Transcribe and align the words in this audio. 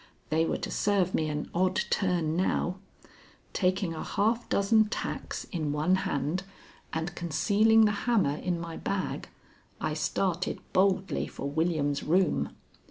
They 0.31 0.45
were 0.45 0.57
to 0.57 0.71
serve 0.71 1.13
me 1.13 1.29
an 1.29 1.51
odd 1.53 1.81
turn 1.91 2.35
now. 2.35 2.77
Taking 3.53 3.93
a 3.93 4.03
half 4.03 4.49
dozen 4.49 4.85
tacks 4.85 5.43
in 5.51 5.71
one 5.73 5.93
hand 6.09 6.41
and 6.91 7.13
concealing 7.13 7.85
the 7.85 7.91
hammer 7.91 8.37
in 8.37 8.59
my 8.59 8.77
bag, 8.77 9.29
I 9.79 9.93
started 9.93 10.59
boldly 10.73 11.27
for 11.27 11.51
William's 11.51 12.01
room. 12.01 12.49